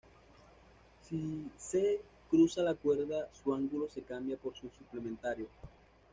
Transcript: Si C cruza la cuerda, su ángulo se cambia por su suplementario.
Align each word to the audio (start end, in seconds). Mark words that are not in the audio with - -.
Si 1.03 1.51
C 1.59 2.01
cruza 2.27 2.63
la 2.63 2.73
cuerda, 2.73 3.27
su 3.35 3.53
ángulo 3.53 3.87
se 3.87 4.01
cambia 4.01 4.35
por 4.35 4.55
su 4.55 4.67
suplementario. 4.71 5.47